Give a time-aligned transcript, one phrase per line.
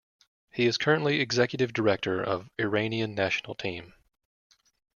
[0.49, 3.93] He is currently Executive director of Iranian national team.